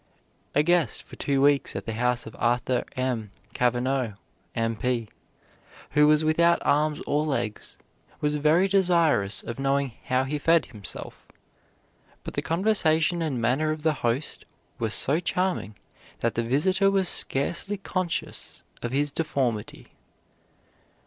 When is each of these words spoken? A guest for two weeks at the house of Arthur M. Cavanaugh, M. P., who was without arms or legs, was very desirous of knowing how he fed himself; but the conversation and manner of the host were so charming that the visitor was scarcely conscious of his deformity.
A 0.55 0.63
guest 0.63 1.03
for 1.03 1.15
two 1.15 1.43
weeks 1.43 1.75
at 1.75 1.85
the 1.85 1.93
house 1.93 2.25
of 2.25 2.35
Arthur 2.39 2.83
M. 2.95 3.29
Cavanaugh, 3.53 4.13
M. 4.55 4.75
P., 4.75 5.09
who 5.91 6.07
was 6.07 6.23
without 6.25 6.57
arms 6.63 6.99
or 7.05 7.23
legs, 7.23 7.77
was 8.19 8.35
very 8.37 8.67
desirous 8.67 9.43
of 9.43 9.59
knowing 9.59 9.91
how 10.05 10.23
he 10.23 10.39
fed 10.39 10.65
himself; 10.65 11.27
but 12.23 12.33
the 12.33 12.41
conversation 12.41 13.21
and 13.21 13.39
manner 13.39 13.69
of 13.71 13.83
the 13.83 13.93
host 14.01 14.45
were 14.79 14.89
so 14.89 15.19
charming 15.19 15.75
that 16.21 16.33
the 16.33 16.41
visitor 16.41 16.89
was 16.89 17.07
scarcely 17.07 17.77
conscious 17.77 18.63
of 18.81 18.91
his 18.91 19.11
deformity. 19.11 19.89